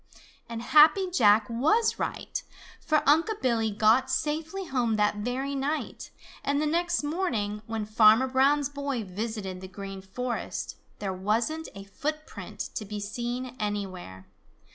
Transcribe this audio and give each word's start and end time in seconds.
And 0.49 0.63
Happy 0.63 1.11
Jack 1.11 1.47
was 1.47 1.99
right, 1.99 2.41
for 2.83 3.07
Unc' 3.07 3.29
Billy 3.39 3.69
got 3.69 4.09
safely 4.09 4.65
home 4.65 4.95
that 4.95 5.17
very 5.17 5.53
night, 5.53 6.09
and 6.43 6.59
the 6.59 6.65
next 6.65 7.03
morning, 7.03 7.61
when 7.67 7.85
Farmer 7.85 8.27
Brown's 8.27 8.67
boy 8.67 9.03
visited 9.03 9.61
the 9.61 9.67
Green 9.67 10.01
Forest, 10.01 10.75
there 10.97 11.13
wasn't 11.13 11.69
a 11.75 11.83
footprint 11.83 12.71
to 12.73 12.83
be 12.83 12.99
seen 12.99 13.55
anywhere. 13.59 14.25